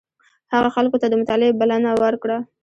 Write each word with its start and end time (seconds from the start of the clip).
هغه 0.53 0.69
خلکو 0.75 0.97
ته 1.01 1.07
د 1.09 1.13
مطالعې 1.21 1.57
بلنه 1.59 1.89
ورکړه. 2.03 2.37